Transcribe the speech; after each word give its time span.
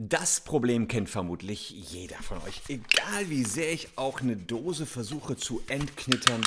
Das 0.00 0.40
Problem 0.40 0.86
kennt 0.86 1.10
vermutlich 1.10 1.70
jeder 1.70 2.22
von 2.22 2.38
euch. 2.42 2.62
Egal 2.68 3.30
wie 3.30 3.42
sehr 3.42 3.72
ich 3.72 3.88
auch 3.96 4.20
eine 4.20 4.36
Dose 4.36 4.86
versuche 4.86 5.36
zu 5.36 5.60
entknittern, 5.66 6.40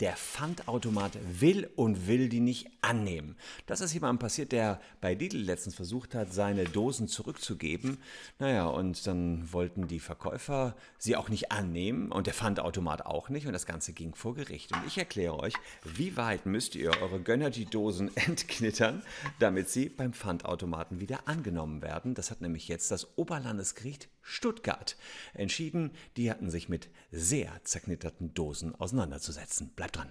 der 0.00 0.16
Pfandautomat 0.16 1.18
will 1.40 1.68
und 1.74 2.06
will 2.06 2.28
die 2.28 2.40
nicht 2.40 2.70
annehmen. 2.82 3.36
Das 3.66 3.80
ist 3.80 3.92
jemandem 3.92 4.20
passiert, 4.20 4.52
der 4.52 4.80
bei 5.00 5.14
Lidl 5.14 5.38
letztens 5.38 5.74
versucht 5.74 6.14
hat, 6.14 6.32
seine 6.32 6.64
Dosen 6.64 7.08
zurückzugeben. 7.08 7.98
Naja, 8.38 8.66
und 8.66 9.06
dann 9.06 9.52
wollten 9.52 9.88
die 9.88 9.98
Verkäufer 9.98 10.76
sie 10.98 11.16
auch 11.16 11.28
nicht 11.28 11.50
annehmen 11.50 12.12
und 12.12 12.26
der 12.26 12.34
Pfandautomat 12.34 13.06
auch 13.06 13.28
nicht 13.28 13.46
und 13.46 13.52
das 13.52 13.66
Ganze 13.66 13.92
ging 13.92 14.14
vor 14.14 14.34
Gericht. 14.34 14.72
Und 14.72 14.86
ich 14.86 14.98
erkläre 14.98 15.38
euch, 15.38 15.54
wie 15.84 16.16
weit 16.16 16.46
müsst 16.46 16.76
ihr 16.76 16.90
eure 17.02 17.20
Gönnergy-Dosen 17.20 18.16
entknittern, 18.16 19.02
damit 19.40 19.68
sie 19.68 19.88
beim 19.88 20.12
Pfandautomaten 20.12 21.00
wieder 21.00 21.26
angenommen 21.26 21.82
werden. 21.82 22.14
Das 22.14 22.30
hat 22.30 22.40
nämlich 22.40 22.68
jetzt 22.68 22.90
das 22.90 23.18
Oberlandesgericht 23.18 24.08
Stuttgart 24.28 24.96
entschieden. 25.32 25.90
Die 26.16 26.30
hatten 26.30 26.50
sich 26.50 26.68
mit 26.68 26.88
sehr 27.10 27.52
zerknitterten 27.64 28.34
Dosen 28.34 28.74
auseinanderzusetzen. 28.74 29.70
Bleibt 29.74 29.87
dran. 29.90 30.08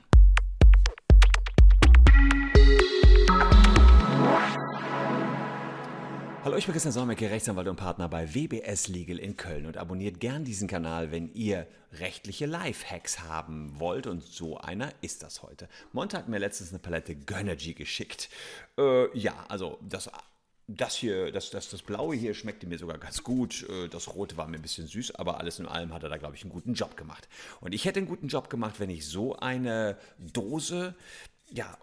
Hallo, 6.47 6.55
ich 6.55 6.65
bin 6.65 6.71
Christian 6.71 6.93
Solmecke, 6.93 7.29
Rechtsanwalt 7.29 7.67
und 7.67 7.75
Partner 7.75 8.07
bei 8.07 8.33
WBS 8.33 8.87
Legal 8.87 9.19
in 9.19 9.35
Köln 9.35 9.65
und 9.65 9.75
abonniert 9.75 10.21
gern 10.21 10.45
diesen 10.45 10.69
Kanal, 10.69 11.11
wenn 11.11 11.33
ihr 11.33 11.67
rechtliche 11.91 12.45
Lifehacks 12.45 13.23
haben 13.23 13.77
wollt 13.79 14.07
und 14.07 14.23
so 14.23 14.57
einer 14.57 14.93
ist 15.01 15.23
das 15.23 15.43
heute. 15.43 15.67
Monte 15.91 16.15
hat 16.17 16.29
mir 16.29 16.39
letztens 16.39 16.69
eine 16.69 16.79
Palette 16.79 17.17
Gönnergy 17.17 17.73
geschickt. 17.73 18.29
Äh, 18.77 19.17
ja, 19.17 19.33
also 19.49 19.77
das 19.81 20.09
das 20.67 20.95
hier, 20.95 21.31
das, 21.31 21.49
das, 21.49 21.69
das 21.69 21.81
Blaue 21.81 22.15
hier 22.15 22.33
schmeckte 22.33 22.67
mir 22.67 22.77
sogar 22.77 22.97
ganz 22.97 23.23
gut. 23.23 23.67
Äh, 23.69 23.87
das 23.87 24.13
Rote 24.13 24.35
war 24.35 24.47
mir 24.47 24.57
ein 24.57 24.61
bisschen 24.61 24.87
süß, 24.87 25.15
aber 25.15 25.39
alles 25.39 25.59
in 25.59 25.65
allem 25.65 25.93
hat 25.93 26.03
er 26.03 26.09
da, 26.09 26.17
glaube 26.17 26.35
ich, 26.35 26.43
einen 26.43 26.51
guten 26.51 26.73
Job 26.73 26.97
gemacht. 26.97 27.29
Und 27.61 27.73
ich 27.73 27.85
hätte 27.85 27.99
einen 27.99 28.07
guten 28.07 28.27
Job 28.27 28.49
gemacht, 28.49 28.79
wenn 28.79 28.89
ich 28.89 29.07
so 29.07 29.37
eine 29.37 29.97
Dose 30.17 30.95
ja, 31.51 31.77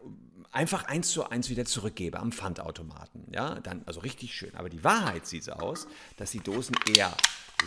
einfach 0.52 0.84
eins 0.84 1.10
zu 1.10 1.28
eins 1.28 1.50
wieder 1.50 1.64
zurückgebe 1.64 2.18
am 2.18 2.32
Pfandautomaten. 2.32 3.24
Ja, 3.30 3.60
dann, 3.60 3.82
also 3.86 4.00
richtig 4.00 4.34
schön. 4.34 4.54
Aber 4.54 4.68
die 4.68 4.84
Wahrheit 4.84 5.26
sieht 5.26 5.44
so 5.44 5.52
aus, 5.52 5.86
dass 6.16 6.30
die 6.30 6.40
Dosen 6.40 6.76
eher 6.96 7.14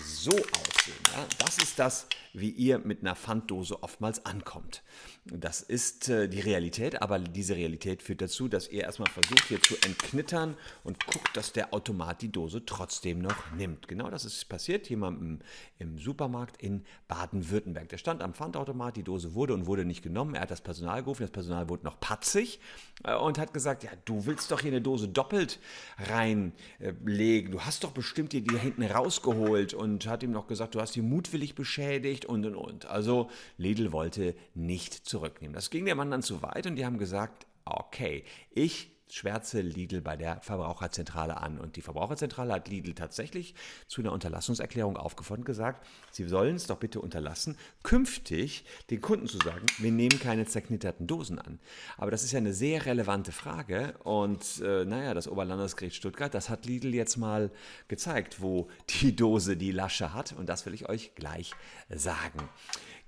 so 0.03 0.31
aussehen. 0.31 0.97
Ja? 1.15 1.25
Das 1.39 1.57
ist 1.57 1.79
das, 1.79 2.07
wie 2.33 2.49
ihr 2.49 2.79
mit 2.79 3.01
einer 3.01 3.15
Pfanddose 3.15 3.81
oftmals 3.81 4.25
ankommt. 4.25 4.83
Das 5.25 5.61
ist 5.61 6.09
äh, 6.09 6.29
die 6.29 6.39
Realität, 6.39 7.01
aber 7.01 7.19
diese 7.19 7.55
Realität 7.55 8.03
führt 8.03 8.21
dazu, 8.21 8.47
dass 8.47 8.69
ihr 8.69 8.83
erstmal 8.83 9.09
versucht 9.09 9.45
hier 9.45 9.61
zu 9.61 9.75
entknittern 9.83 10.55
und 10.83 11.05
guckt, 11.05 11.35
dass 11.35 11.51
der 11.51 11.73
Automat 11.73 12.21
die 12.21 12.31
Dose 12.31 12.65
trotzdem 12.65 13.19
noch 13.19 13.51
nimmt. 13.53 13.87
Genau 13.87 14.09
das 14.09 14.25
ist 14.25 14.47
passiert 14.49 14.89
jemandem 14.89 15.39
im 15.79 15.97
Supermarkt 15.97 16.61
in 16.61 16.85
Baden-Württemberg. 17.07 17.89
Der 17.89 17.97
stand 17.97 18.21
am 18.21 18.33
Pfandautomat, 18.33 18.95
die 18.95 19.03
Dose 19.03 19.33
wurde 19.33 19.53
und 19.53 19.65
wurde 19.65 19.85
nicht 19.85 20.03
genommen. 20.03 20.35
Er 20.35 20.41
hat 20.41 20.51
das 20.51 20.61
Personal 20.61 21.03
gerufen, 21.03 21.23
das 21.23 21.31
Personal 21.31 21.69
wurde 21.69 21.83
noch 21.87 21.99
patzig 21.99 22.59
äh, 23.03 23.15
und 23.15 23.39
hat 23.39 23.53
gesagt, 23.53 23.83
ja, 23.83 23.91
du 24.05 24.25
willst 24.25 24.51
doch 24.51 24.61
hier 24.61 24.71
eine 24.71 24.81
Dose 24.81 25.07
doppelt 25.07 25.59
reinlegen. 25.97 27.51
Du 27.51 27.61
hast 27.61 27.83
doch 27.83 27.91
bestimmt 27.91 28.33
die 28.33 28.43
hinten 28.57 28.83
rausgeholt 28.83 29.73
und 29.73 30.05
hat 30.07 30.23
ihm 30.23 30.31
noch 30.31 30.47
gesagt, 30.47 30.75
du 30.75 30.81
hast 30.81 30.95
die 30.95 31.01
mutwillig 31.01 31.55
beschädigt 31.55 32.25
und 32.25 32.45
und 32.45 32.55
und. 32.55 32.85
Also 32.85 33.29
Lidl 33.57 33.91
wollte 33.91 34.35
nicht 34.53 34.93
zurücknehmen. 34.93 35.55
Das 35.55 35.69
ging 35.69 35.85
der 35.85 35.95
Mann 35.95 36.11
dann 36.11 36.21
zu 36.21 36.41
weit 36.41 36.67
und 36.67 36.75
die 36.75 36.85
haben 36.85 36.97
gesagt, 36.97 37.47
okay, 37.65 38.23
ich 38.51 38.96
schwärze 39.09 39.61
Lidl 39.61 40.01
bei 40.01 40.15
der 40.15 40.41
Verbraucherzentrale 40.41 41.37
an. 41.37 41.59
Und 41.59 41.75
die 41.75 41.81
Verbraucherzentrale 41.81 42.53
hat 42.53 42.67
Lidl 42.67 42.93
tatsächlich 42.93 43.55
zu 43.87 44.01
einer 44.01 44.11
Unterlassungserklärung 44.11 44.97
aufgefordert 44.97 45.41
und 45.41 45.45
gesagt, 45.45 45.85
sie 46.11 46.27
sollen 46.27 46.55
es 46.55 46.67
doch 46.67 46.77
bitte 46.77 46.99
unterlassen, 46.99 47.57
künftig 47.83 48.65
den 48.89 49.01
Kunden 49.01 49.27
zu 49.27 49.37
sagen, 49.37 49.65
wir 49.77 49.91
nehmen 49.91 50.19
keine 50.19 50.45
zerknitterten 50.45 51.07
Dosen 51.07 51.39
an. 51.39 51.59
Aber 51.97 52.11
das 52.11 52.23
ist 52.23 52.31
ja 52.31 52.37
eine 52.37 52.53
sehr 52.53 52.85
relevante 52.85 53.31
Frage. 53.31 53.95
Und 54.03 54.61
äh, 54.61 54.85
naja, 54.85 55.13
das 55.13 55.27
Oberlandesgericht 55.27 55.95
Stuttgart, 55.95 56.33
das 56.33 56.49
hat 56.49 56.65
Lidl 56.65 56.93
jetzt 56.93 57.17
mal 57.17 57.51
gezeigt, 57.87 58.41
wo 58.41 58.69
die 59.01 59.15
Dose 59.15 59.57
die 59.57 59.71
Lasche 59.71 60.13
hat. 60.13 60.33
Und 60.33 60.47
das 60.49 60.65
will 60.65 60.73
ich 60.73 60.89
euch 60.89 61.15
gleich 61.15 61.53
sagen. 61.89 62.49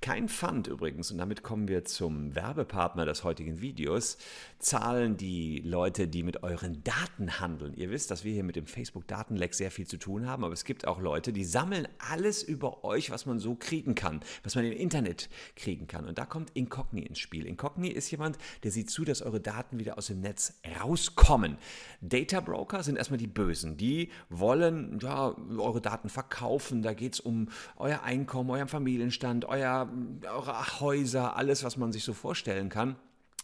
Kein 0.01 0.29
Pfand 0.29 0.67
übrigens, 0.67 1.11
und 1.11 1.17
damit 1.17 1.43
kommen 1.43 1.67
wir 1.67 1.83
zum 1.83 2.33
Werbepartner 2.33 3.05
des 3.05 3.25
heutigen 3.25 3.59
Videos, 3.59 4.17
zahlen 4.57 5.17
die 5.17 5.59
Leute, 5.59 6.07
die 6.07 6.23
mit 6.23 6.41
euren 6.41 6.81
Daten 6.85 7.41
handeln. 7.41 7.73
Ihr 7.73 7.89
wisst, 7.89 8.09
dass 8.09 8.23
wir 8.23 8.31
hier 8.31 8.45
mit 8.45 8.55
dem 8.55 8.65
Facebook-Datenleck 8.65 9.53
sehr 9.53 9.71
viel 9.71 9.87
zu 9.87 9.97
tun 9.97 10.25
haben, 10.25 10.45
aber 10.45 10.53
es 10.53 10.63
gibt 10.63 10.87
auch 10.87 11.01
Leute, 11.01 11.33
die 11.33 11.43
sammeln 11.43 11.85
alles 11.97 12.43
über 12.43 12.85
euch, 12.85 13.11
was 13.11 13.25
man 13.25 13.39
so 13.39 13.55
kriegen 13.55 13.93
kann, 13.93 14.21
was 14.43 14.55
man 14.55 14.63
im 14.63 14.71
Internet 14.71 15.29
kriegen 15.57 15.87
kann. 15.87 16.05
Und 16.05 16.17
da 16.17 16.25
kommt 16.25 16.51
Incogni 16.53 17.01
ins 17.01 17.19
Spiel. 17.19 17.45
Incogni 17.45 17.89
ist 17.89 18.09
jemand, 18.09 18.37
der 18.63 18.71
sieht 18.71 18.89
zu, 18.89 19.03
dass 19.03 19.21
eure 19.21 19.41
Daten 19.41 19.79
wieder 19.79 19.97
aus 19.97 20.07
dem 20.07 20.21
Netz 20.21 20.61
rauskommen. 20.79 21.57
Data 21.99 22.39
Broker 22.39 22.83
sind 22.83 22.97
erstmal 22.97 23.17
die 23.17 23.27
Bösen. 23.27 23.75
Die 23.75 24.11
wollen 24.29 24.97
ja, 25.01 25.35
eure 25.57 25.81
Daten 25.81 26.07
verkaufen. 26.07 26.83
Da 26.83 26.93
geht 26.93 27.15
es 27.15 27.19
um 27.19 27.49
euer 27.75 28.03
Einkommen, 28.03 28.49
euren 28.49 28.69
Familienstand, 28.69 29.43
euer 29.43 29.88
eure 30.23 30.79
Häuser, 30.79 31.35
alles, 31.35 31.63
was 31.63 31.77
man 31.77 31.91
sich 31.91 32.03
so 32.03 32.13
vorstellen 32.13 32.69
kann 32.69 32.95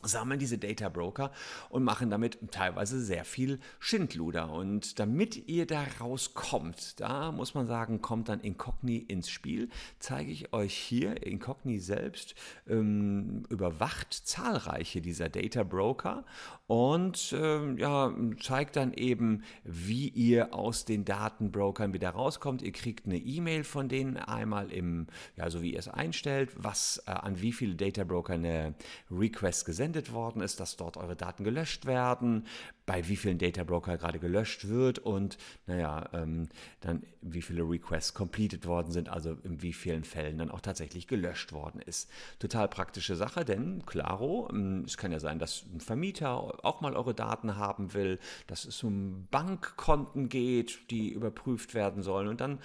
sammeln 0.07 0.39
diese 0.39 0.57
Data 0.57 0.89
Broker 0.89 1.31
und 1.69 1.83
machen 1.83 2.09
damit 2.09 2.39
teilweise 2.51 3.01
sehr 3.01 3.25
viel 3.25 3.59
Schindluder. 3.79 4.51
Und 4.51 4.99
damit 4.99 5.47
ihr 5.47 5.66
da 5.66 5.83
rauskommt, 5.99 6.99
da 6.99 7.31
muss 7.31 7.53
man 7.53 7.67
sagen, 7.67 8.01
kommt 8.01 8.29
dann 8.29 8.39
Incogni 8.39 8.97
ins 8.97 9.29
Spiel. 9.29 9.69
Zeige 9.99 10.31
ich 10.31 10.53
euch 10.53 10.75
hier, 10.75 11.25
Incogni 11.25 11.79
selbst 11.79 12.35
ähm, 12.67 13.44
überwacht 13.49 14.13
zahlreiche 14.13 15.01
dieser 15.01 15.29
Data 15.29 15.63
Broker 15.63 16.25
und 16.67 17.35
ähm, 17.38 17.77
ja, 17.77 18.13
zeigt 18.41 18.75
dann 18.75 18.94
eben, 18.94 19.44
wie 19.63 20.09
ihr 20.09 20.53
aus 20.53 20.85
den 20.85 21.05
Datenbrokern 21.05 21.94
wieder 21.94 22.09
rauskommt. 22.09 22.61
Ihr 22.61 22.71
kriegt 22.71 23.05
eine 23.05 23.17
E-Mail 23.17 23.63
von 23.63 23.88
denen 23.88 24.17
einmal 24.17 24.71
im, 24.71 25.07
ja, 25.35 25.49
so 25.49 25.61
wie 25.61 25.73
ihr 25.73 25.79
es 25.79 25.88
einstellt, 25.88 26.51
was 26.55 27.03
äh, 27.05 27.11
an 27.11 27.41
wie 27.41 27.51
viele 27.51 27.75
Data 27.75 28.03
Broker 28.03 28.33
eine 28.33 28.73
Request 29.11 29.65
gesendet 29.65 29.94
versendet 29.95 30.13
worden 30.13 30.41
ist, 30.41 30.59
dass 30.59 30.75
dort 30.75 30.97
eure 30.97 31.16
Daten 31.16 31.44
gelöscht 31.44 31.85
werden, 31.85 32.45
bei 32.85 33.07
wie 33.07 33.16
vielen 33.16 33.38
Data 33.38 33.63
Broker 33.63 33.97
gerade 33.97 34.19
gelöscht 34.19 34.68
wird 34.68 35.00
und 35.00 35.38
naja, 35.66 36.07
ähm, 36.13 36.50
dann 36.81 37.03
wie 37.22 37.41
viele 37.41 37.63
Requests 37.63 38.13
completed 38.13 38.68
worden 38.68 38.91
sind, 38.91 39.09
also 39.09 39.38
in 39.44 39.62
wie 39.62 39.73
vielen 39.73 40.03
Fällen 40.03 40.38
dann 40.38 40.51
auch 40.51 40.62
tatsächlich 40.62 41.07
gelöscht 41.07 41.51
worden 41.51 41.81
ist. 41.81 42.09
Total 42.40 42.68
praktische 42.68 43.16
Sache, 43.16 43.44
denn 43.44 43.85
klaro, 43.85 44.50
ähm, 44.51 44.84
es 44.85 44.97
kann 44.97 45.12
ja 45.12 45.19
sein, 45.19 45.40
dass 45.40 45.66
ein 45.74 45.81
Vermieter 45.81 46.63
auch 46.66 46.81
mal 46.81 46.95
eure 46.95 47.16
Daten 47.16 47.57
haben 47.57 47.94
will, 47.94 48.19
dass 48.47 48.66
es 48.66 48.84
um 48.84 49.28
Bankkonten 49.31 50.29
geht, 50.29 50.91
die 50.91 51.09
überprüft 51.12 51.74
werden 51.74 52.03
sollen 52.03 52.28
und 52.28 52.41
dann 52.41 52.59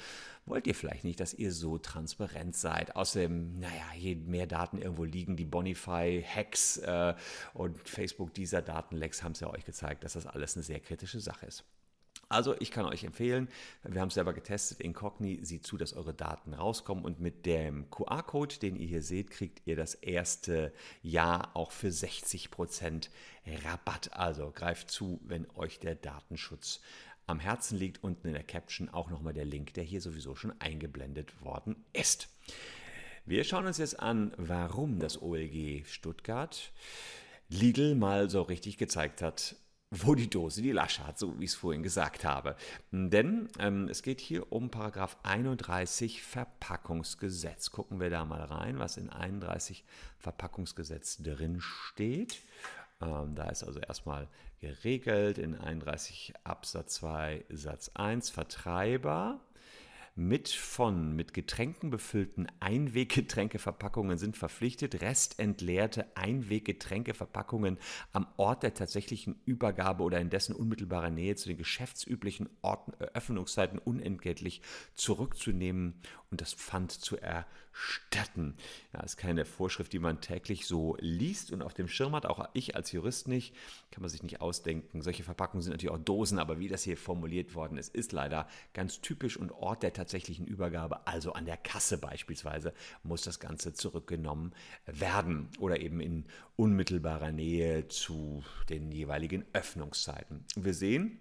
wollt 0.50 0.66
ihr 0.66 0.74
vielleicht 0.74 1.04
nicht, 1.04 1.20
dass 1.20 1.32
ihr 1.32 1.52
so 1.52 1.78
transparent 1.78 2.56
seid. 2.56 2.96
Außerdem, 2.96 3.58
naja, 3.60 3.84
je 3.96 4.16
mehr 4.16 4.46
Daten 4.46 4.78
irgendwo 4.78 5.04
liegen, 5.04 5.36
die 5.36 5.44
Bonify-Hacks 5.44 6.78
äh, 6.78 7.14
und 7.54 7.78
Facebook 7.88 8.34
dieser 8.34 8.60
Datenlecks 8.60 9.22
haben 9.22 9.32
es 9.32 9.40
ja 9.40 9.48
euch 9.48 9.64
gezeigt, 9.64 10.04
dass 10.14 10.24
das 10.24 10.32
alles 10.32 10.56
eine 10.56 10.62
sehr 10.62 10.80
kritische 10.80 11.20
Sache 11.20 11.46
ist. 11.46 11.64
Also 12.28 12.54
ich 12.60 12.70
kann 12.70 12.86
euch 12.86 13.02
empfehlen, 13.02 13.48
wir 13.82 14.00
haben 14.00 14.08
es 14.08 14.14
selber 14.14 14.32
getestet, 14.32 14.80
Incogni 14.80 15.40
sieht 15.42 15.66
zu, 15.66 15.76
dass 15.76 15.94
eure 15.94 16.14
Daten 16.14 16.54
rauskommen 16.54 17.04
und 17.04 17.18
mit 17.18 17.44
dem 17.44 17.90
QR-Code, 17.90 18.56
den 18.60 18.76
ihr 18.76 18.86
hier 18.86 19.02
seht, 19.02 19.30
kriegt 19.30 19.62
ihr 19.66 19.74
das 19.74 19.94
erste 19.94 20.72
Jahr 21.02 21.56
auch 21.56 21.72
für 21.72 21.88
60% 21.88 23.08
Rabatt. 23.64 24.12
Also 24.12 24.52
greift 24.52 24.92
zu, 24.92 25.20
wenn 25.24 25.50
euch 25.56 25.80
der 25.80 25.96
Datenschutz 25.96 26.80
am 27.26 27.40
Herzen 27.40 27.76
liegt. 27.76 28.04
Unten 28.04 28.28
in 28.28 28.34
der 28.34 28.44
Caption 28.44 28.88
auch 28.88 29.10
nochmal 29.10 29.32
der 29.32 29.44
Link, 29.44 29.74
der 29.74 29.84
hier 29.84 30.00
sowieso 30.00 30.36
schon 30.36 30.54
eingeblendet 30.60 31.42
worden 31.42 31.84
ist. 31.92 32.28
Wir 33.26 33.42
schauen 33.42 33.66
uns 33.66 33.78
jetzt 33.78 33.98
an, 33.98 34.32
warum 34.36 35.00
das 35.00 35.20
OLG 35.20 35.84
Stuttgart 35.86 36.72
Lidl 37.48 37.96
mal 37.96 38.30
so 38.30 38.42
richtig 38.42 38.78
gezeigt 38.78 39.20
hat, 39.20 39.56
wo 40.04 40.14
die 40.14 40.30
Dose 40.30 40.62
die 40.62 40.72
Lasche 40.72 41.06
hat, 41.06 41.18
so 41.18 41.38
wie 41.38 41.44
ich 41.44 41.50
es 41.50 41.56
vorhin 41.56 41.82
gesagt 41.82 42.24
habe. 42.24 42.54
Denn 42.92 43.48
ähm, 43.58 43.88
es 43.88 44.02
geht 44.02 44.20
hier 44.20 44.52
um 44.52 44.70
Paragraph 44.70 45.16
31 45.24 46.22
Verpackungsgesetz. 46.22 47.70
Gucken 47.70 47.98
wir 47.98 48.08
da 48.08 48.24
mal 48.24 48.42
rein, 48.42 48.78
was 48.78 48.96
in 48.96 49.10
31 49.10 49.84
Verpackungsgesetz 50.18 51.18
drin 51.18 51.60
steht. 51.60 52.40
Ähm, 53.00 53.34
da 53.34 53.48
ist 53.48 53.64
also 53.64 53.80
erstmal 53.80 54.28
geregelt 54.60 55.38
in 55.38 55.56
31 55.56 56.34
Absatz 56.44 56.94
2 56.94 57.44
Satz 57.48 57.90
1 57.94 58.30
Vertreiber 58.30 59.40
mit 60.20 60.50
von 60.50 61.16
mit 61.16 61.32
Getränken 61.32 61.88
befüllten 61.88 62.46
Einweggetränkeverpackungen 62.60 64.18
sind 64.18 64.36
verpflichtet, 64.36 65.00
restentleerte 65.00 66.14
Einweggetränkeverpackungen 66.14 67.78
am 68.12 68.26
Ort 68.36 68.62
der 68.62 68.74
tatsächlichen 68.74 69.40
Übergabe 69.46 70.02
oder 70.02 70.20
in 70.20 70.28
dessen 70.28 70.54
unmittelbarer 70.54 71.08
Nähe 71.08 71.36
zu 71.36 71.48
den 71.48 71.56
geschäftsüblichen 71.56 72.50
Orten, 72.60 72.92
Öffnungszeiten 73.14 73.78
unentgeltlich 73.78 74.60
zurückzunehmen 74.94 75.94
und 76.30 76.40
das 76.40 76.54
Pfand 76.54 76.92
zu 76.92 77.16
erstatten. 77.16 78.54
Ja, 78.92 79.00
ist 79.00 79.16
keine 79.16 79.44
Vorschrift, 79.44 79.92
die 79.92 79.98
man 79.98 80.20
täglich 80.20 80.66
so 80.66 80.96
liest 81.00 81.50
und 81.52 81.62
auf 81.62 81.74
dem 81.74 81.88
Schirm 81.88 82.14
hat. 82.14 82.24
Auch 82.24 82.48
ich 82.52 82.76
als 82.76 82.92
Jurist 82.92 83.26
nicht, 83.26 83.54
kann 83.90 84.02
man 84.02 84.10
sich 84.10 84.22
nicht 84.22 84.40
ausdenken. 84.40 85.02
Solche 85.02 85.24
Verpackungen 85.24 85.62
sind 85.62 85.72
natürlich 85.72 85.92
auch 85.94 85.98
Dosen, 85.98 86.38
aber 86.38 86.60
wie 86.60 86.68
das 86.68 86.84
hier 86.84 86.96
formuliert 86.96 87.54
worden 87.54 87.78
ist, 87.78 87.94
ist 87.94 88.12
leider 88.12 88.48
ganz 88.74 89.00
typisch 89.00 89.36
und 89.36 89.50
Ort 89.50 89.82
der 89.82 89.92
tatsächlichen 89.92 90.46
Übergabe, 90.46 91.06
also 91.06 91.32
an 91.32 91.46
der 91.46 91.56
Kasse 91.56 91.98
beispielsweise, 91.98 92.72
muss 93.02 93.22
das 93.22 93.40
Ganze 93.40 93.72
zurückgenommen 93.72 94.52
werden 94.86 95.48
oder 95.58 95.80
eben 95.80 96.00
in 96.00 96.26
unmittelbarer 96.54 97.32
Nähe 97.32 97.88
zu 97.88 98.44
den 98.68 98.92
jeweiligen 98.92 99.44
Öffnungszeiten. 99.52 100.44
Wir 100.54 100.74
sehen, 100.74 101.18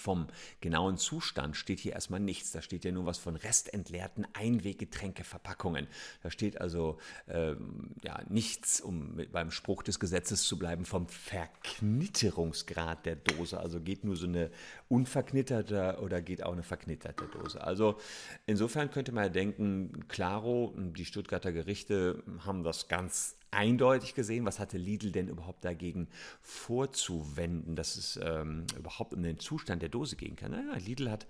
vom 0.00 0.26
genauen 0.60 0.96
Zustand 0.96 1.56
steht 1.56 1.80
hier 1.80 1.92
erstmal 1.92 2.20
nichts. 2.20 2.52
Da 2.52 2.62
steht 2.62 2.84
ja 2.84 2.92
nur 2.92 3.06
was 3.06 3.18
von 3.18 3.36
restentleerten 3.36 4.26
Einweggetränkeverpackungen. 4.32 5.86
Da 6.22 6.30
steht 6.30 6.60
also 6.60 6.98
ähm, 7.28 7.94
ja, 8.02 8.20
nichts, 8.28 8.80
um 8.80 9.14
mit, 9.16 9.32
beim 9.32 9.50
Spruch 9.50 9.82
des 9.82 10.00
Gesetzes 10.00 10.44
zu 10.44 10.58
bleiben, 10.58 10.84
vom 10.84 11.08
Verknitterungsgrad 11.08 13.06
der 13.06 13.16
Dose. 13.16 13.58
Also 13.58 13.80
geht 13.80 14.04
nur 14.04 14.16
so 14.16 14.26
eine 14.26 14.50
unverknitterte 14.88 15.98
oder 16.00 16.22
geht 16.22 16.42
auch 16.42 16.52
eine 16.52 16.62
verknitterte 16.62 17.26
Dose. 17.26 17.62
Also 17.62 17.98
insofern 18.46 18.90
könnte 18.90 19.12
man 19.12 19.24
ja 19.24 19.30
denken, 19.30 20.04
Claro, 20.08 20.74
die 20.76 21.04
Stuttgarter 21.04 21.52
Gerichte 21.52 22.22
haben 22.44 22.62
das 22.62 22.88
ganz 22.88 23.36
eindeutig 23.54 24.14
gesehen, 24.14 24.44
was 24.44 24.58
hatte 24.58 24.78
Lidl 24.78 25.12
denn 25.12 25.28
überhaupt 25.28 25.64
dagegen 25.64 26.08
vorzuwenden, 26.42 27.76
dass 27.76 27.96
es 27.96 28.18
ähm, 28.22 28.66
überhaupt 28.76 29.14
um 29.14 29.22
den 29.22 29.38
Zustand 29.38 29.82
der 29.82 29.88
Dose 29.88 30.16
gehen 30.16 30.36
kann. 30.36 30.52
Naja, 30.52 30.76
Lidl 30.76 31.10
hat 31.10 31.26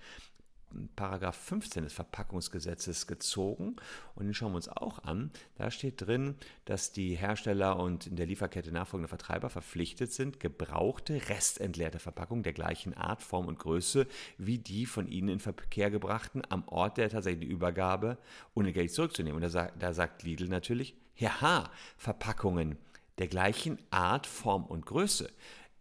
Paragraph 0.96 1.36
15 1.36 1.84
des 1.84 1.92
Verpackungsgesetzes 1.92 3.06
gezogen 3.06 3.76
und 4.14 4.26
den 4.26 4.34
schauen 4.34 4.52
wir 4.52 4.56
uns 4.56 4.68
auch 4.68 5.02
an. 5.04 5.30
Da 5.56 5.70
steht 5.70 6.00
drin, 6.00 6.34
dass 6.64 6.92
die 6.92 7.14
Hersteller 7.14 7.78
und 7.78 8.06
in 8.06 8.16
der 8.16 8.26
Lieferkette 8.26 8.72
nachfolgende 8.72 9.08
Vertreiber 9.08 9.50
verpflichtet 9.50 10.12
sind, 10.12 10.40
gebrauchte, 10.40 11.28
restentleerte 11.28 11.98
Verpackungen 11.98 12.42
der 12.42 12.52
gleichen 12.52 12.94
Art, 12.94 13.22
Form 13.22 13.46
und 13.46 13.58
Größe 13.58 14.06
wie 14.38 14.58
die 14.58 14.86
von 14.86 15.08
ihnen 15.08 15.28
in 15.28 15.40
Verkehr 15.40 15.90
gebrachten 15.90 16.42
am 16.48 16.66
Ort 16.68 16.96
der 16.98 17.08
tatsächlichen 17.08 17.50
Übergabe 17.50 18.18
unentgeltlich 18.54 18.92
zurückzunehmen. 18.92 19.42
Und 19.42 19.54
da, 19.54 19.70
da 19.78 19.92
sagt 19.92 20.22
Lidl 20.22 20.48
natürlich, 20.48 20.96
ja, 21.16 21.70
Verpackungen 21.96 22.78
der 23.18 23.28
gleichen 23.28 23.78
Art, 23.90 24.26
Form 24.26 24.64
und 24.64 24.86
Größe. 24.86 25.30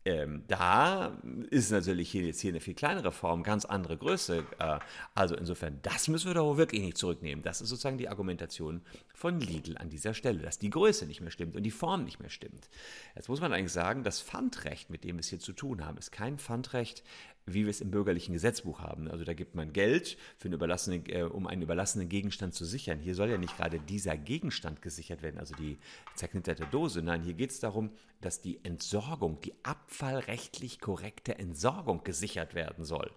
Ähm, 0.05 0.43
da 0.49 1.17
ist 1.49 1.71
natürlich 1.71 2.13
jetzt 2.13 2.41
hier 2.41 2.51
eine 2.51 2.59
viel 2.59 2.73
kleinere 2.73 3.13
Form, 3.13 3.41
ganz 3.41 3.63
andere 3.63 3.97
Größe. 3.97 4.43
Äh, 4.59 4.79
also 5.15 5.35
insofern, 5.35 5.79
das 5.81 6.09
müssen 6.09 6.27
wir 6.27 6.33
doch 6.33 6.57
wirklich 6.57 6.81
nicht 6.81 6.97
zurücknehmen. 6.97 7.41
Das 7.41 7.61
ist 7.61 7.69
sozusagen 7.69 7.97
die 7.97 8.09
Argumentation 8.09 8.81
von 9.13 9.39
Lidl 9.39 9.77
an 9.77 9.89
dieser 9.89 10.13
Stelle, 10.13 10.39
dass 10.39 10.59
die 10.59 10.69
Größe 10.69 11.05
nicht 11.05 11.21
mehr 11.21 11.31
stimmt 11.31 11.55
und 11.55 11.63
die 11.63 11.71
Form 11.71 12.03
nicht 12.03 12.19
mehr 12.19 12.29
stimmt. 12.29 12.69
Jetzt 13.15 13.29
muss 13.29 13.39
man 13.39 13.53
eigentlich 13.53 13.71
sagen, 13.71 14.03
das 14.03 14.19
Pfandrecht, 14.19 14.89
mit 14.89 15.05
dem 15.05 15.15
wir 15.15 15.21
es 15.21 15.29
hier 15.29 15.39
zu 15.39 15.53
tun 15.53 15.85
haben, 15.85 15.97
ist 15.97 16.11
kein 16.11 16.37
Pfandrecht, 16.37 17.03
wie 17.45 17.63
wir 17.63 17.69
es 17.69 17.81
im 17.81 17.91
bürgerlichen 17.91 18.33
Gesetzbuch 18.33 18.79
haben. 18.79 19.09
Also 19.09 19.25
da 19.25 19.33
gibt 19.33 19.55
man 19.55 19.73
Geld, 19.73 20.17
für 20.37 20.45
einen 20.45 20.53
überlassenen, 20.53 21.05
äh, 21.07 21.23
um 21.23 21.47
einen 21.47 21.61
überlassenen 21.61 22.09
Gegenstand 22.09 22.53
zu 22.53 22.65
sichern. 22.65 22.99
Hier 22.99 23.15
soll 23.15 23.29
ja 23.29 23.37
nicht 23.37 23.57
gerade 23.57 23.79
dieser 23.79 24.17
Gegenstand 24.17 24.81
gesichert 24.81 25.21
werden, 25.21 25.37
also 25.37 25.55
die 25.55 25.77
zerknitterte 26.15 26.65
Dose. 26.65 27.01
Nein, 27.01 27.23
hier 27.23 27.33
geht 27.33 27.51
es 27.51 27.59
darum, 27.59 27.91
dass 28.21 28.41
die 28.41 28.63
Entsorgung, 28.63 29.41
die 29.41 29.53
abfallrechtlich 29.63 30.79
korrekte 30.79 31.37
Entsorgung 31.37 32.03
gesichert 32.03 32.55
werden 32.55 32.85
soll. 32.85 33.11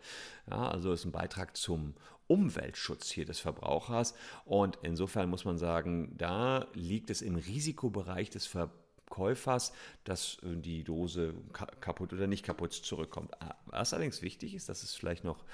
Ja, 0.51 0.69
also 0.69 0.93
ist 0.93 1.05
ein 1.05 1.13
Beitrag 1.13 1.57
zum 1.57 1.95
Umweltschutz 2.27 3.11
hier 3.11 3.25
des 3.25 3.39
Verbrauchers. 3.39 4.15
Und 4.45 4.79
insofern 4.83 5.31
muss 5.31 5.45
man 5.45 5.59
sagen, 5.59 6.15
da 6.17 6.67
liegt 6.75 7.11
es 7.11 7.23
im 7.23 7.37
Risikobereich 7.37 8.31
des 8.31 8.47
Verbrauchers 8.47 8.86
Käufers, 9.09 9.73
dass 10.05 10.39
äh, 10.43 10.57
die 10.57 10.85
Dose 10.85 11.35
kaputt 11.53 12.13
oder 12.13 12.27
nicht 12.27 12.45
kaputt 12.45 12.73
zurückkommt. 12.73 13.33
Ah, 13.41 13.57
was 13.67 13.93
allerdings 13.93 14.23
wichtig 14.23 14.55
ist, 14.55 14.69
das 14.69 14.83
ist 14.83 14.95
vielleicht 14.95 15.25
noch 15.25 15.45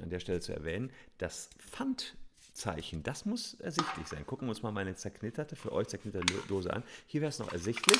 an 0.00 0.10
der 0.10 0.20
Stelle 0.20 0.40
zu 0.40 0.52
erwähnen, 0.52 0.90
das 1.18 1.50
Pfandzeichen, 1.58 3.02
das 3.02 3.24
muss 3.24 3.54
ersichtlich 3.54 4.06
sein. 4.08 4.26
Gucken 4.26 4.46
wir 4.46 4.50
uns 4.50 4.62
mal 4.62 4.72
meine 4.72 4.94
zerknitterte, 4.94 5.56
für 5.56 5.72
euch 5.72 5.88
zerknitterte 5.88 6.32
Dose 6.48 6.72
an. 6.72 6.82
Hier 7.06 7.20
wäre 7.20 7.30
es 7.30 7.38
noch 7.38 7.52
ersichtlich. 7.52 7.98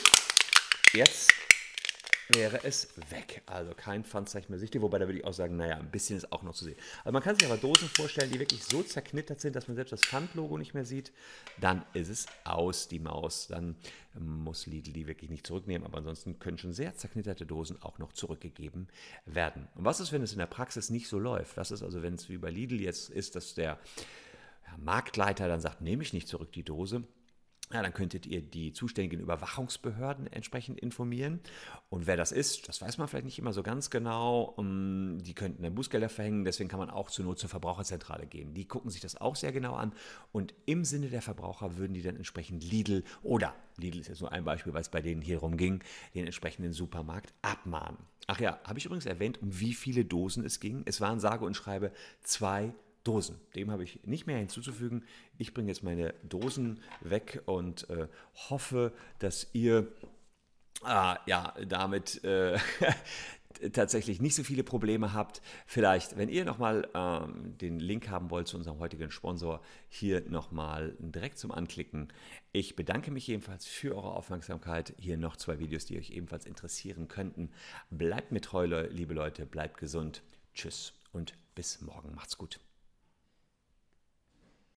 Jetzt 0.93 1.33
wäre 2.31 2.63
es 2.65 2.89
weg. 3.11 3.43
Also 3.47 3.73
kein 3.75 4.05
Pfandzeichen 4.05 4.51
mehr 4.51 4.59
sichtlich, 4.59 4.83
wobei 4.83 4.99
da 4.99 5.07
würde 5.07 5.19
ich 5.19 5.25
auch 5.25 5.33
sagen, 5.33 5.57
naja, 5.57 5.77
ein 5.77 5.91
bisschen 5.91 6.17
ist 6.17 6.33
auch 6.33 6.43
noch 6.43 6.55
zu 6.55 6.65
sehen. 6.65 6.77
Also 7.05 7.13
man 7.13 7.23
kann 7.23 7.37
sich 7.37 7.47
aber 7.47 7.57
Dosen 7.57 7.89
vorstellen, 7.89 8.31
die 8.31 8.39
wirklich 8.39 8.63
so 8.65 8.83
zerknittert 8.83 9.41
sind, 9.41 9.57
dass 9.57 9.69
man 9.69 9.77
selbst 9.77 9.93
das 9.93 10.03
Pfandlogo 10.03 10.59
nicht 10.59 10.75
mehr 10.75 10.85
sieht. 10.85 11.13
Dann 11.61 11.85
ist 11.95 12.09
es 12.09 12.27
aus, 12.45 12.89
die 12.89 12.99
Maus. 12.99 13.49
Dann 13.49 13.77
muss 14.19 14.67
Lidl 14.67 14.93
die 14.93 15.07
wirklich 15.07 15.31
nicht 15.31 15.47
zurücknehmen, 15.47 15.87
aber 15.87 15.99
ansonsten 15.99 16.39
können 16.39 16.59
schon 16.59 16.73
sehr 16.73 16.95
zerknitterte 16.95 17.47
Dosen 17.47 17.81
auch 17.83 17.99
noch 17.99 18.13
zurückgegeben 18.13 18.89
werden. 19.27 19.69
Und 19.75 19.85
was 19.85 20.01
ist, 20.01 20.13
wenn 20.13 20.23
es 20.23 20.33
in 20.33 20.39
der 20.39 20.47
Praxis 20.47 20.91
nicht 20.91 21.09
so 21.09 21.19
läuft? 21.19 21.57
Was 21.57 21.71
ist 21.71 21.83
also, 21.83 22.03
wenn 22.03 22.15
es 22.15 22.29
wie 22.29 22.39
bei 22.39 22.51
Lidl 22.51 22.81
jetzt 22.81 23.11
ist, 23.11 23.37
dass 23.37 23.55
der 23.55 23.79
Marktleiter 24.77 25.49
dann 25.49 25.61
sagt, 25.61 25.81
nehme 25.81 26.03
ich 26.03 26.13
nicht 26.13 26.29
zurück 26.29 26.53
die 26.53 26.65
Dose? 26.65 27.05
Ja, 27.73 27.83
dann 27.83 27.93
könntet 27.93 28.27
ihr 28.27 28.41
die 28.41 28.73
zuständigen 28.73 29.21
Überwachungsbehörden 29.21 30.27
entsprechend 30.27 30.81
informieren. 30.81 31.41
Und 31.91 32.07
wer 32.07 32.17
das 32.17 32.33
ist, 32.33 32.67
das 32.69 32.81
weiß 32.81 32.97
man 32.97 33.09
vielleicht 33.09 33.27
nicht 33.27 33.39
immer 33.39 33.53
so 33.53 33.63
ganz 33.63 33.91
genau. 33.91 34.55
Ähm, 34.59 35.19
die 35.23 35.35
könnten 35.35 35.63
dann 35.63 35.75
Bußgelder 35.75 36.09
verhängen, 36.09 36.45
deswegen 36.45 36.71
kann 36.71 36.79
man 36.79 36.89
auch 36.89 37.11
zur 37.11 37.27
Not 37.27 37.39
zur 37.39 37.51
Verbraucherzentrale 37.51 38.27
gehen. 38.27 38.55
Die 38.55 38.67
gucken 38.67 38.91
sich 38.91 39.03
das 39.03 39.21
auch 39.21 39.37
sehr 39.37 39.53
genau 39.53 39.75
an. 39.75 39.93
Und 40.33 40.55
im 40.65 40.85
Sinne 40.85 41.09
der 41.09 41.21
Verbraucher 41.21 41.77
würden 41.77 41.93
die 41.93 42.03
dann 42.03 42.17
entsprechend 42.17 42.65
Lidl 42.65 43.05
oder 43.23 43.55
Lidl 43.77 44.01
ist 44.01 44.09
jetzt 44.09 44.21
nur 44.21 44.33
ein 44.33 44.45
Beispiel, 44.45 44.73
weil 44.73 44.81
es 44.81 44.89
bei 44.89 45.01
denen 45.01 45.23
hier 45.23 45.39
rumging, 45.39 45.83
den 46.15 46.27
entsprechenden 46.27 46.73
Supermarkt 46.73 47.33
abmahnen. 47.43 47.99
Ach 48.27 48.41
ja, 48.41 48.61
habe 48.65 48.79
ich 48.79 48.85
übrigens 48.85 49.07
erwähnt, 49.07 49.41
um 49.41 49.59
wie 49.61 49.73
viele 49.73 50.05
Dosen 50.05 50.45
es 50.45 50.61
ging? 50.61 50.83
Es 50.85 51.01
waren 51.01 51.21
sage 51.21 51.45
und 51.45 51.55
schreibe 51.55 51.93
zwei 52.23 52.75
Dosen. 53.05 53.41
Dem 53.55 53.71
habe 53.71 53.85
ich 53.85 54.05
nicht 54.05 54.27
mehr 54.27 54.39
hinzuzufügen. 54.39 55.05
Ich 55.39 55.55
bringe 55.55 55.69
jetzt 55.69 55.83
meine 55.83 56.15
Dosen 56.23 56.81
weg 57.01 57.43
und 57.47 57.89
äh, 57.91 58.09
hoffe, 58.51 58.93
dass 59.19 59.49
ihr 59.53 59.89
ah, 60.83 61.19
ja, 61.27 61.55
damit 61.67 62.23
äh, 62.25 62.59
tatsächlich 63.73 64.21
nicht 64.21 64.35
so 64.35 64.45
viele 64.45 64.63
Probleme 64.63 65.13
habt. 65.13 65.41
Vielleicht, 65.67 66.17
wenn 66.17 66.29
ihr 66.29 66.45
nochmal 66.45 66.89
ähm, 66.95 67.57
den 67.59 67.81
Link 67.81 68.09
haben 68.09 68.31
wollt 68.31 68.47
zu 68.47 68.57
unserem 68.57 68.79
heutigen 68.79 69.11
Sponsor, 69.11 69.61
hier 69.89 70.23
nochmal 70.29 70.97
direkt 70.99 71.39
zum 71.39 71.51
Anklicken. 71.51 72.13
Ich 72.53 72.77
bedanke 72.77 73.11
mich 73.11 73.27
jedenfalls 73.27 73.67
für 73.67 73.97
eure 73.97 74.13
Aufmerksamkeit. 74.13 74.95
Hier 74.99 75.17
noch 75.17 75.37
zwei 75.37 75.59
Videos, 75.59 75.87
die 75.87 75.99
euch 75.99 76.11
ebenfalls 76.11 76.47
interessieren 76.47 77.09
könnten. 77.09 77.51
Bleibt 77.91 78.33
mir 78.33 78.41
treu, 78.41 78.67
liebe 78.91 79.15
Leute, 79.15 79.47
bleibt 79.47 79.79
gesund. 79.79 80.23
Tschüss 80.55 80.95
und 81.13 81.35
bis 81.55 81.81
morgen. 81.81 82.15
Macht's 82.15 82.39
gut. 82.39 82.61